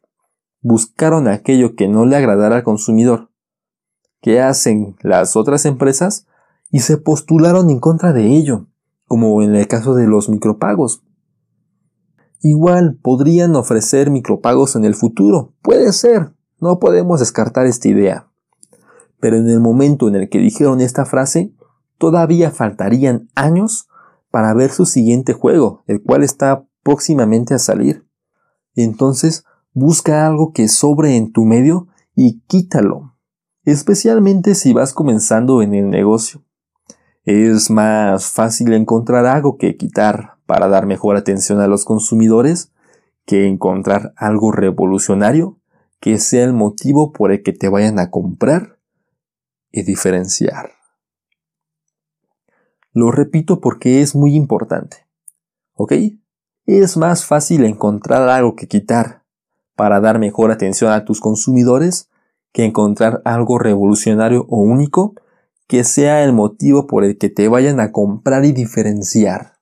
[0.60, 3.30] Buscaron aquello que no le agradara al consumidor,
[4.20, 6.26] que hacen las otras empresas,
[6.70, 8.66] y se postularon en contra de ello,
[9.06, 11.02] como en el caso de los micropagos.
[12.42, 15.54] Igual podrían ofrecer micropagos en el futuro.
[15.62, 16.32] Puede ser.
[16.58, 18.28] No podemos descartar esta idea.
[19.20, 21.54] Pero en el momento en el que dijeron esta frase,
[21.98, 23.88] todavía faltarían años
[24.32, 28.04] para ver su siguiente juego, el cual está próximamente a salir.
[28.74, 33.16] Entonces, busca algo que sobre en tu medio y quítalo,
[33.64, 36.42] especialmente si vas comenzando en el negocio.
[37.24, 42.72] Es más fácil encontrar algo que quitar para dar mejor atención a los consumidores
[43.26, 45.58] que encontrar algo revolucionario
[46.00, 48.78] que sea el motivo por el que te vayan a comprar
[49.70, 50.72] y diferenciar.
[52.92, 55.06] Lo repito porque es muy importante.
[55.74, 55.92] ¿Ok?
[56.66, 59.24] Es más fácil encontrar algo que quitar
[59.76, 62.10] para dar mejor atención a tus consumidores
[62.52, 65.14] que encontrar algo revolucionario o único
[65.66, 69.58] que sea el motivo por el que te vayan a comprar y diferenciar.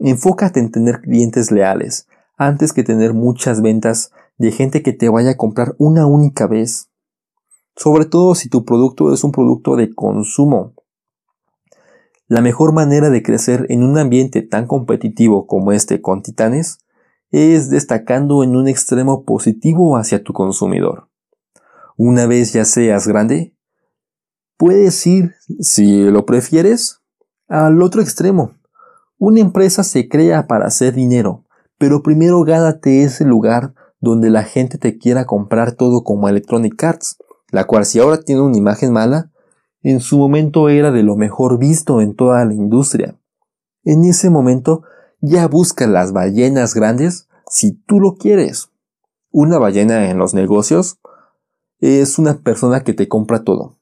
[0.00, 5.30] Enfócate en tener clientes leales, antes que tener muchas ventas de gente que te vaya
[5.30, 6.90] a comprar una única vez.
[7.76, 10.74] Sobre todo si tu producto es un producto de consumo.
[12.26, 16.78] La mejor manera de crecer en un ambiente tan competitivo como este con Titanes
[17.30, 21.08] es destacando en un extremo positivo hacia tu consumidor.
[21.96, 23.54] Una vez ya seas grande,
[24.60, 27.00] Puedes ir, si lo prefieres,
[27.48, 28.59] al otro extremo.
[29.22, 31.44] Una empresa se crea para hacer dinero,
[31.76, 37.18] pero primero gánate ese lugar donde la gente te quiera comprar todo como Electronic Arts,
[37.50, 39.30] la cual si ahora tiene una imagen mala,
[39.82, 43.20] en su momento era de lo mejor visto en toda la industria.
[43.84, 44.84] En ese momento
[45.20, 48.70] ya busca las ballenas grandes si tú lo quieres.
[49.30, 50.98] Una ballena en los negocios
[51.78, 53.80] es una persona que te compra todo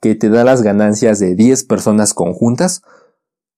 [0.00, 2.82] que te da las ganancias de 10 personas conjuntas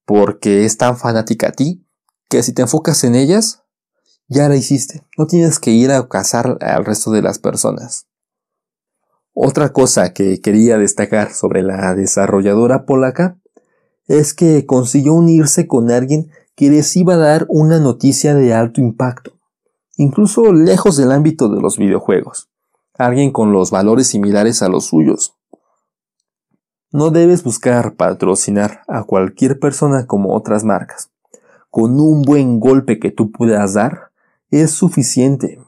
[0.04, 1.86] porque es tan fanática a ti
[2.28, 3.62] que si te enfocas en ellas,
[4.28, 5.02] ya la hiciste.
[5.18, 8.06] No tienes que ir a cazar al resto de las personas.
[9.34, 13.38] Otra cosa que quería destacar sobre la desarrolladora polaca
[14.06, 18.80] es que consiguió unirse con alguien que les iba a dar una noticia de alto
[18.80, 19.32] impacto,
[19.96, 22.50] incluso lejos del ámbito de los videojuegos,
[22.94, 25.34] alguien con los valores similares a los suyos,
[26.92, 31.10] No debes buscar patrocinar a cualquier persona como otras marcas.
[31.70, 34.10] Con un buen golpe que tú puedas dar,
[34.50, 35.58] es suficiente.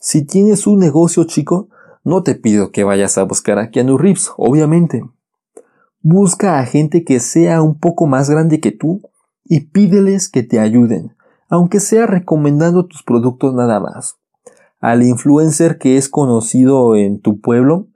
[0.00, 1.68] Si tienes un negocio chico,
[2.02, 5.04] no te pido que vayas a buscar a Keanu Reeves, obviamente.
[6.02, 9.02] Busca a gente que sea un poco más grande que tú
[9.44, 11.14] y pídeles que te ayuden,
[11.48, 14.16] aunque sea recomendando tus productos nada más.
[14.80, 17.86] Al influencer que es conocido en tu pueblo,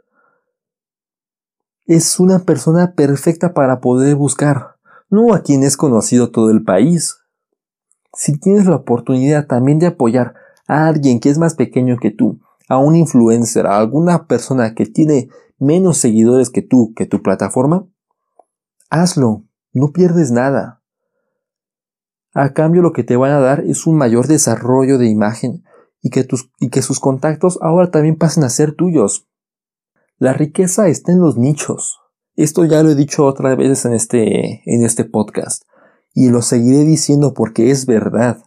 [1.86, 4.76] es una persona perfecta para poder buscar,
[5.10, 7.18] no a quien es conocido todo el país.
[8.14, 10.34] Si tienes la oportunidad también de apoyar
[10.68, 14.86] a alguien que es más pequeño que tú, a un influencer, a alguna persona que
[14.86, 17.86] tiene menos seguidores que tú, que tu plataforma,
[18.90, 20.82] hazlo, no pierdes nada.
[22.34, 25.64] A cambio lo que te van a dar es un mayor desarrollo de imagen
[26.00, 29.28] y que, tus, y que sus contactos ahora también pasen a ser tuyos.
[30.22, 31.98] La riqueza está en los nichos.
[32.36, 35.64] Esto ya lo he dicho otras veces en este, en este podcast
[36.14, 38.40] y lo seguiré diciendo porque es verdad.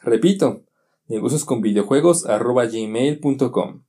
[0.04, 0.64] Repito,
[1.08, 3.82] negociosconvideojuegos.gmail.com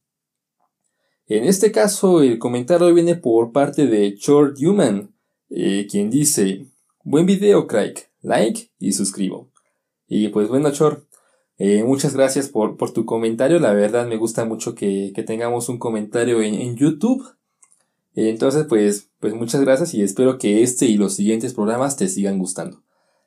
[1.29, 5.15] en este caso, el comentario viene por parte de Short Human,
[5.51, 6.67] eh, quien dice,
[7.05, 9.51] buen video, Craig, like y suscribo.
[10.07, 11.07] Y pues bueno, Chor,
[11.59, 16.41] eh, muchas gracias por, tu comentario, la verdad me gusta mucho que, tengamos un comentario
[16.41, 17.23] en, YouTube.
[18.15, 22.39] Entonces, pues, pues muchas gracias y espero que este y los siguientes programas te sigan
[22.39, 22.83] gustando.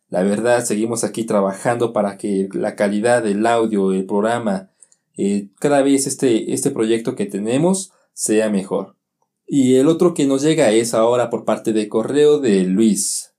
[0.10, 4.72] La verdad, seguimos aquí trabajando para que la calidad del audio, del programa,
[5.18, 8.98] eh, cada vez este, este proyecto que tenemos sea mejor.
[9.48, 13.34] Y el otro que nos llega es ahora por parte de correo de Luis,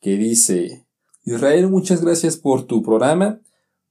[0.00, 0.86] que dice,
[1.24, 3.40] Israel, muchas gracias por tu programa.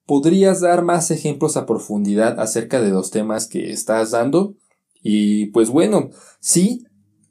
[0.06, 4.56] ¿Podrías dar más ejemplos a profundidad acerca de los temas que estás dando?
[5.02, 6.86] Y pues bueno, sí,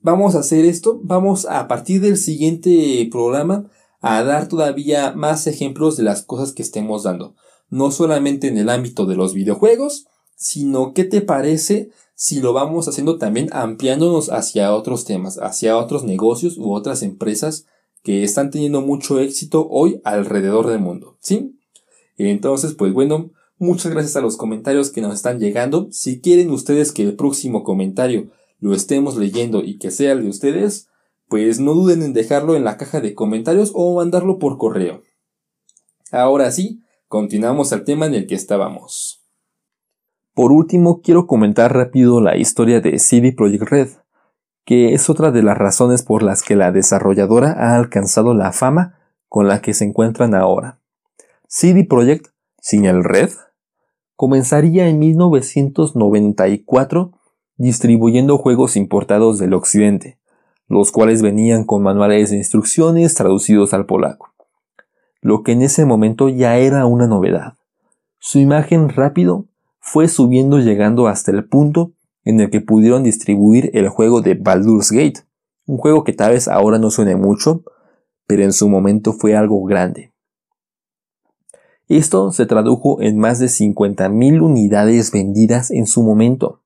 [0.06, 1.00] vamos a hacer esto.
[1.02, 3.68] Vamos a partir del siguiente programa
[4.00, 7.34] a dar todavía más ejemplos de las cosas que estemos dando
[7.68, 12.86] no solamente en el ámbito de los videojuegos, sino qué te parece si lo vamos
[12.86, 17.66] haciendo también ampliándonos hacia otros temas, hacia otros negocios u otras empresas
[18.04, 21.58] que están teniendo mucho éxito hoy alrededor del mundo, ¿sí?
[22.16, 25.88] Entonces, pues bueno, muchas gracias a los comentarios que nos están llegando.
[25.90, 30.28] Si quieren ustedes que el próximo comentario lo estemos leyendo y que sea el de
[30.28, 30.88] ustedes,
[31.28, 35.02] pues no duden en dejarlo en la caja de comentarios o mandarlo por correo.
[36.12, 39.24] Ahora sí, Continuamos al tema en el que estábamos.
[40.34, 43.88] Por último, quiero comentar rápido la historia de CD Projekt Red,
[44.64, 48.98] que es otra de las razones por las que la desarrolladora ha alcanzado la fama
[49.28, 50.80] con la que se encuentran ahora.
[51.46, 52.26] CD Projekt,
[52.60, 53.30] sin el Red,
[54.16, 57.15] comenzaría en 1994
[57.56, 60.18] distribuyendo juegos importados del occidente,
[60.68, 64.36] los cuales venían con manuales de instrucciones traducidos al polaco
[65.26, 67.54] lo que en ese momento ya era una novedad.
[68.20, 69.46] Su imagen rápido
[69.80, 74.92] fue subiendo llegando hasta el punto en el que pudieron distribuir el juego de Baldur's
[74.92, 75.24] Gate,
[75.66, 77.64] un juego que tal vez ahora no suene mucho,
[78.28, 80.12] pero en su momento fue algo grande.
[81.88, 86.62] Esto se tradujo en más de 50.000 unidades vendidas en su momento.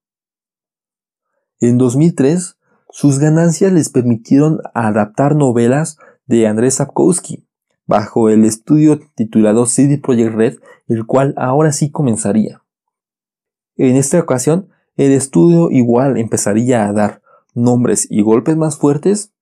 [1.61, 2.57] En 2003,
[2.90, 7.46] sus ganancias les permitieron adaptar novelas de Andrés Sapkowski,
[7.87, 12.62] bajo el estudio titulado CD Projekt Red, el cual ahora sí comenzaría.
[13.77, 17.21] En esta ocasión, el estudio igual empezaría a dar
[17.54, 19.33] nombres y golpes más fuertes,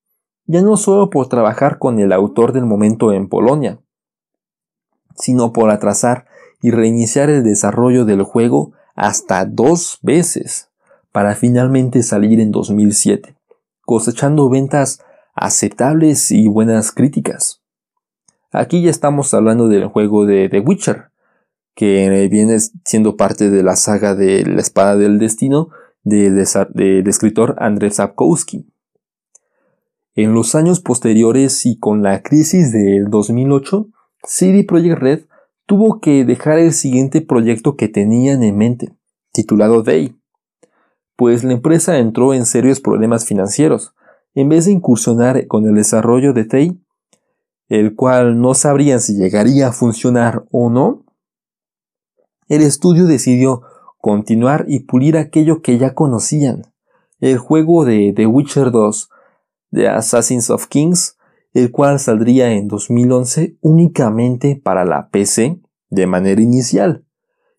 [0.47, 3.81] ya no solo por trabajar con el autor del momento en Polonia,
[5.14, 6.27] sino por atrasar
[6.62, 10.71] y reiniciar el desarrollo del juego hasta dos veces,
[11.13, 13.37] para finalmente salir en 2007,
[13.83, 15.01] cosechando ventas
[15.35, 17.63] aceptables y buenas críticas.
[18.53, 21.11] Aquí ya estamos hablando del juego de The Witcher,
[21.75, 25.69] que viene siendo parte de la saga de la espada del destino
[26.03, 26.39] del,
[27.07, 28.67] escritor Andrzej Sapkowski.
[30.15, 33.87] En los años posteriores y con la crisis del 2008,
[34.25, 35.21] CD Projekt Red
[35.67, 38.97] tuvo que dejar el siguiente proyecto que tenían en mente,
[39.33, 40.17] titulado Day,
[41.19, 43.93] pues la empresa entró en serios problemas financieros.
[44.35, 46.81] En vez de incursionar con el desarrollo de Day,
[47.69, 51.05] el cual no sabrían si llegaría a funcionar o no,
[52.47, 53.62] el estudio decidió
[53.99, 56.73] continuar y pulir aquello que ya conocían,
[57.19, 59.11] el juego de The Witcher 2
[59.73, 61.19] de Assassins of Kings,
[61.53, 65.61] el cual saldría en 2011 únicamente para la PC
[65.91, 67.05] de manera inicial.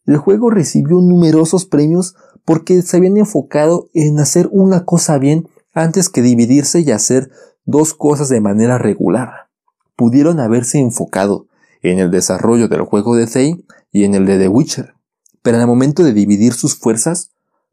[0.05, 2.15] El juego recibió numerosos premios
[2.49, 7.29] porque se habían enfocado en hacer una cosa bien antes que dividirse y hacer
[7.65, 9.49] dos cosas de manera regular.
[9.95, 11.45] Pudieron haberse enfocado
[11.83, 14.95] en el desarrollo del juego de Thay y en el de The Witcher,
[15.43, 17.29] pero en el momento de dividir sus fuerzas,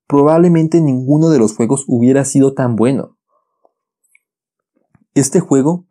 [0.07, 3.16] probablemente ninguno de los juegos hubiera sido tan bueno.
[5.14, 5.87] Este juego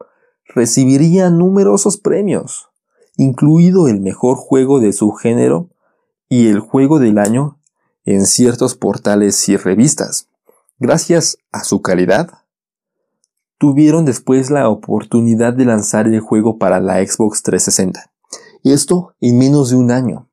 [0.53, 2.69] recibiría numerosos premios,
[3.17, 5.71] incluido el mejor juego de su género
[6.29, 7.57] y el juego del año
[8.05, 10.29] en ciertos portales y revistas.
[10.79, 12.29] Gracias a su calidad,
[13.57, 18.11] tuvieron después la oportunidad de lanzar el juego para la Xbox 360.
[18.63, 20.29] Esto en menos de un año.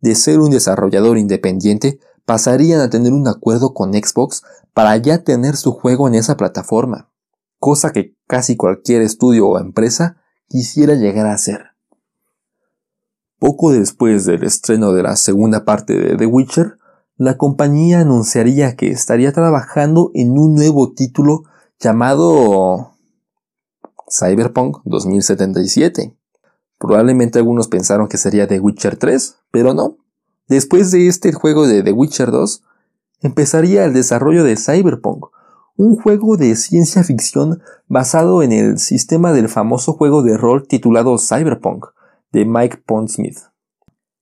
[0.00, 4.42] De ser un desarrollador independiente, pasarían a tener un acuerdo con Xbox
[4.74, 7.10] para ya tener su juego en esa plataforma,
[7.58, 11.70] cosa que casi cualquier estudio o empresa quisiera llegar a hacer.
[13.38, 16.78] Poco después del estreno de la segunda parte de The Witcher,
[17.16, 21.44] la compañía anunciaría que estaría trabajando en un nuevo título
[21.78, 22.92] llamado
[24.10, 26.14] Cyberpunk 2077.
[26.78, 29.96] Probablemente algunos pensaron que sería The Witcher 3, pero no.
[30.46, 32.62] Después de este juego de The Witcher 2,
[33.22, 35.26] empezaría el desarrollo de Cyberpunk,
[35.76, 41.16] un juego de ciencia ficción basado en el sistema del famoso juego de rol titulado
[41.18, 41.86] Cyberpunk,
[42.30, 43.38] de Mike Pondsmith.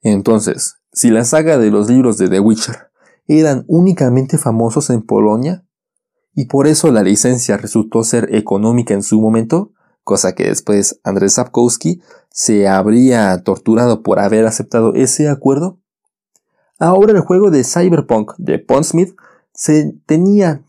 [0.02, 2.90] Entonces, si la saga de los libros de The Witcher
[3.26, 5.66] eran únicamente famosos en Polonia,
[6.34, 9.72] y por eso la licencia resultó ser económica en su momento,
[10.04, 15.80] cosa que después Andrzej Sapkowski se habría torturado por haber aceptado ese acuerdo,
[16.78, 19.16] ahora el juego de Cyberpunk de Pondsmith
[19.52, 20.64] se tenía,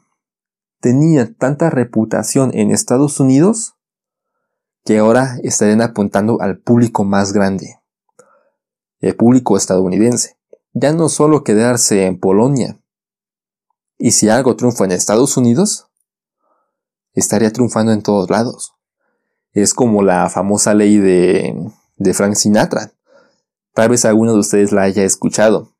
[0.79, 3.75] tenía tanta reputación en Estados Unidos
[4.83, 7.79] que ahora estarían apuntando al público más grande,
[9.07, 10.37] el público estadounidense.
[10.73, 12.79] Ya no solo quedarse en Polonia.
[13.97, 15.87] Y si algo triunfa en Estados Unidos,
[17.13, 18.73] estaría triunfando en todos lados.
[19.53, 21.55] Es como la famosa ley de,
[21.97, 22.91] de Frank Sinatra.
[23.73, 25.71] Tal vez alguno de ustedes la haya escuchado.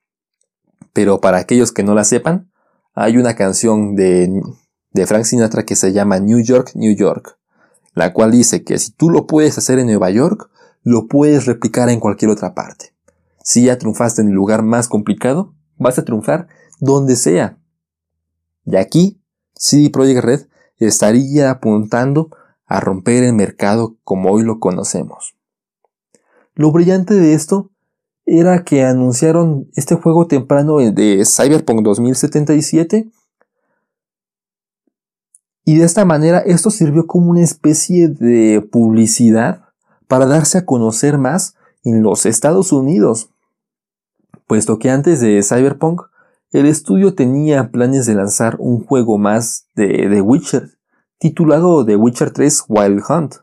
[0.94, 2.52] Pero para aquellos que no la sepan,
[2.94, 4.42] hay una canción de,
[4.92, 7.38] de Frank Sinatra que se llama New York, New York
[7.96, 10.50] la cual dice que si tú lo puedes hacer en Nueva York,
[10.84, 12.94] lo puedes replicar en cualquier otra parte.
[13.46, 16.48] Si ya triunfaste en el lugar más complicado, vas a triunfar
[16.80, 17.60] donde sea.
[18.66, 19.22] Y aquí,
[19.54, 22.32] CD Projekt Red estaría apuntando
[22.66, 25.36] a romper el mercado como hoy lo conocemos.
[26.56, 27.70] Lo brillante de esto
[28.26, 33.12] era que anunciaron este juego temprano de Cyberpunk 2077
[35.66, 39.66] y de esta manera esto sirvió como una especie de publicidad
[40.08, 43.30] para darse a conocer más en los Estados Unidos,
[44.48, 46.02] puesto que antes de Cyberpunk
[46.52, 50.78] el estudio tenía planes de lanzar un juego más de The Witcher,
[51.18, 53.36] titulado The Witcher 3 Wild Hunt.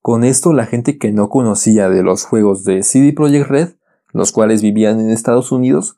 [0.00, 3.68] Con esto la gente que no conocía de los juegos de CD Projekt Red,
[4.12, 5.96] los cuales vivían en Estados Unidos,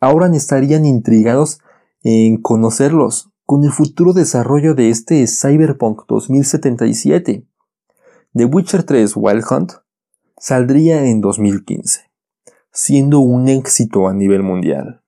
[0.00, 1.60] ahora estarían intrigados
[2.02, 7.46] en conocerlos con el futuro desarrollo de este Cyberpunk 2077.
[8.34, 9.72] The Witcher 3 Wild Hunt
[10.38, 12.05] saldría en 2015,
[12.76, 15.02] siendo un éxito a nivel mundial,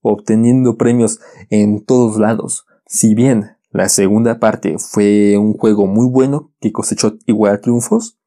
[0.00, 1.18] obteniendo premios
[1.50, 2.64] en todos lados.
[2.86, 8.18] Si bien la segunda parte fue un juego muy bueno que cosechó igual triunfos,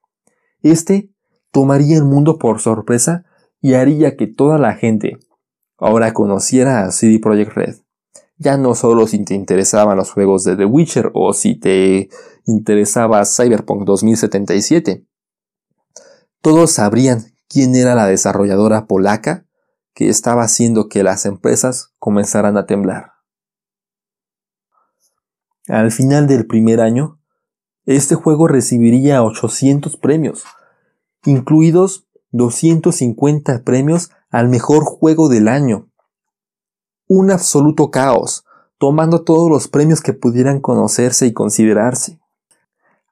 [0.62, 1.10] este
[1.52, 3.26] tomaría el mundo por sorpresa
[3.62, 5.18] y haría que toda la gente
[5.78, 7.76] ahora conociera a CD Projekt Red
[8.38, 12.10] ya no solo si te interesaban los juegos de The Witcher o si te
[12.46, 15.06] interesaba Cyberpunk 2077.
[16.42, 19.46] Todos sabrían quién era la desarrolladora polaca
[19.94, 23.12] que estaba haciendo que las empresas comenzaran a temblar.
[25.68, 27.20] Al final del primer año,
[27.86, 30.44] este juego recibiría 800 premios,
[31.26, 35.92] incluidos 250 premios al mejor juego del año,
[37.08, 38.46] un absoluto caos,
[38.80, 42.20] tomando todos los premios que pudieran conocerse y considerarse.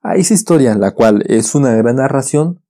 [0.02, 2.64] A esa historia, la cual es una gran narración,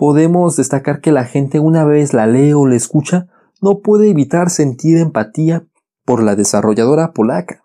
[0.00, 3.28] podemos destacar que la gente una vez la lee o la escucha,
[3.60, 5.66] no puede evitar sentir empatía
[6.06, 7.64] por la desarrolladora polaca.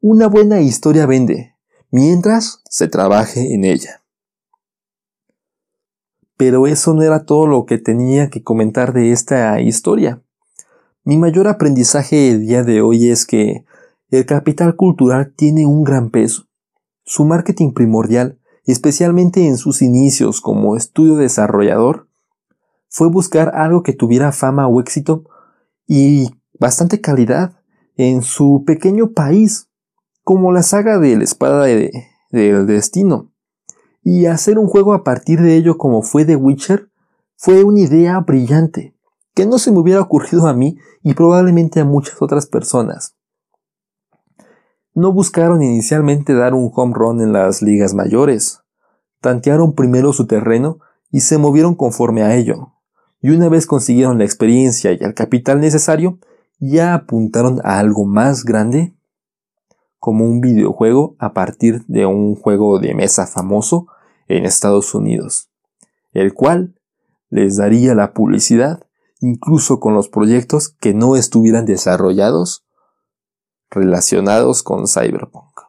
[0.00, 1.54] Una buena historia vende,
[1.92, 4.02] mientras se trabaje en ella.
[6.36, 10.24] Pero eso no era todo lo que tenía que comentar de esta historia.
[11.04, 13.64] Mi mayor aprendizaje el día de hoy es que
[14.10, 16.48] el capital cultural tiene un gran peso.
[17.04, 18.40] Su marketing primordial,
[18.72, 22.08] especialmente en sus inicios como estudio desarrollador,
[22.88, 25.24] fue buscar algo que tuviera fama o éxito
[25.86, 27.56] y bastante calidad
[27.96, 29.68] en su pequeño país,
[30.22, 33.32] como la saga de la espada del destino.
[34.02, 36.90] Y hacer un juego a partir de ello como fue The Witcher
[37.36, 38.94] fue una idea brillante,
[39.34, 43.15] que no se me hubiera ocurrido a mí y probablemente a muchas otras personas.
[44.96, 48.62] No buscaron inicialmente dar un home run en las ligas mayores,
[49.20, 50.78] tantearon primero su terreno
[51.10, 52.72] y se movieron conforme a ello,
[53.20, 56.18] y una vez consiguieron la experiencia y el capital necesario,
[56.60, 58.96] ya apuntaron a algo más grande,
[59.98, 63.88] como un videojuego a partir de un juego de mesa famoso
[64.28, 65.50] en Estados Unidos,
[66.14, 66.74] el cual
[67.28, 68.86] les daría la publicidad
[69.20, 72.65] incluso con los proyectos que no estuvieran desarrollados
[73.70, 75.60] relacionados con Cyberpunk.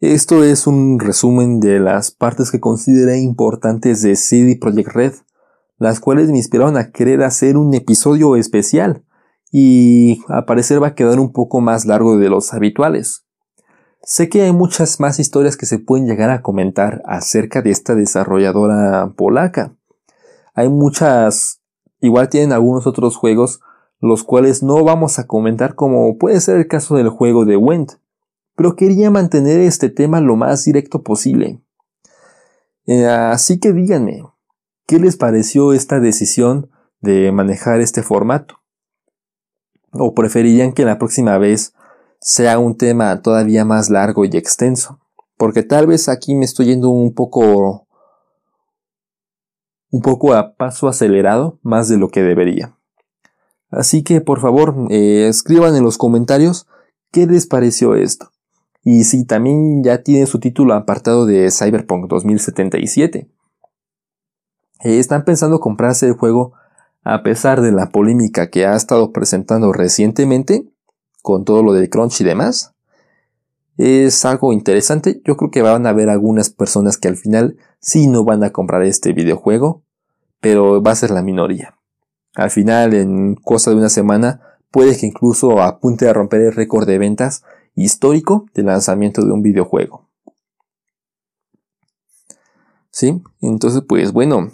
[0.00, 5.14] Esto es un resumen de las partes que consideré importantes de CD Projekt Red,
[5.78, 9.04] las cuales me inspiraron a querer hacer un episodio especial,
[9.52, 13.26] y a parecer va a quedar un poco más largo de los habituales.
[14.02, 17.94] Sé que hay muchas más historias que se pueden llegar a comentar acerca de esta
[17.94, 19.76] desarrolladora polaca.
[20.54, 21.60] Hay muchas,
[22.00, 23.60] igual tienen algunos otros juegos,
[24.00, 27.92] los cuales no vamos a comentar como puede ser el caso del juego de Went,
[28.56, 31.60] pero quería mantener este tema lo más directo posible.
[32.86, 34.24] Eh, así que díganme,
[34.86, 36.70] ¿qué les pareció esta decisión
[37.00, 38.56] de manejar este formato?
[39.92, 41.74] ¿O preferirían que la próxima vez
[42.20, 45.00] sea un tema todavía más largo y extenso.
[45.36, 47.86] Porque tal vez aquí me estoy yendo un poco
[49.92, 52.76] un poco a paso acelerado, más de lo que debería.
[53.70, 56.66] Así que por favor, eh, escriban en los comentarios
[57.10, 58.30] qué les pareció esto.
[58.82, 63.28] Y si también ya tiene su título apartado de Cyberpunk 2077.
[64.82, 66.54] Eh, ¿Están pensando comprarse el juego
[67.02, 70.70] a pesar de la polémica que ha estado presentando recientemente?
[71.22, 72.74] con todo lo del crunch y demás.
[73.76, 75.22] Es algo interesante.
[75.24, 78.50] Yo creo que van a haber algunas personas que al final sí no van a
[78.50, 79.82] comprar este videojuego,
[80.40, 81.78] pero va a ser la minoría.
[82.34, 86.86] Al final, en cosa de una semana, puede que incluso apunte a romper el récord
[86.86, 87.42] de ventas
[87.74, 90.08] histórico de lanzamiento de un videojuego.
[92.90, 93.22] ¿Sí?
[93.40, 94.50] Entonces, pues bueno,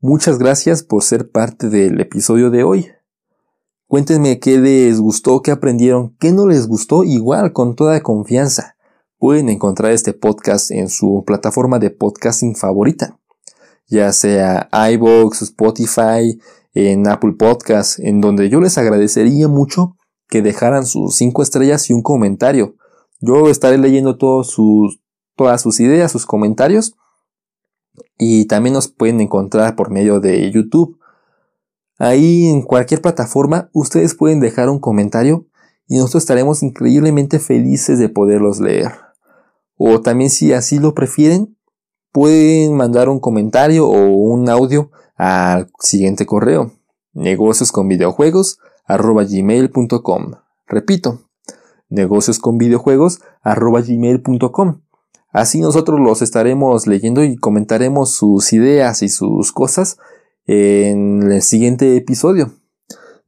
[0.00, 2.90] muchas gracias por ser parte del episodio de hoy.
[3.86, 8.76] Cuéntenme qué les gustó, qué aprendieron, qué no les gustó, igual con toda confianza.
[9.18, 13.18] Pueden encontrar este podcast en su plataforma de podcasting favorita,
[13.86, 16.38] ya sea iVoox, Spotify,
[16.74, 19.96] en Apple Podcasts, en donde yo les agradecería mucho
[20.28, 22.76] que dejaran sus 5 estrellas y un comentario.
[23.20, 25.00] Yo estaré leyendo sus,
[25.36, 26.96] todas sus ideas, sus comentarios.
[28.18, 30.98] Y también nos pueden encontrar por medio de YouTube.
[31.98, 35.46] Ahí en cualquier plataforma ustedes pueden dejar un comentario
[35.86, 38.92] y nosotros estaremos increíblemente felices de poderlos leer.
[39.76, 41.56] O también si así lo prefieren,
[42.10, 46.72] pueden mandar un comentario o un audio al siguiente correo
[47.12, 48.58] negocios con videojuegos
[48.88, 50.32] gmail.com
[50.66, 51.22] repito
[51.88, 54.80] negocios con videojuegos gmail.com
[55.32, 59.98] así nosotros los estaremos leyendo y comentaremos sus ideas y sus cosas
[60.46, 62.52] en el siguiente episodio.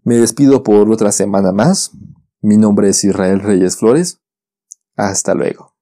[0.04, 1.92] Me despido por otra semana más.
[2.40, 4.20] Mi nombre es Israel Reyes Flores.
[4.96, 5.75] Hasta luego.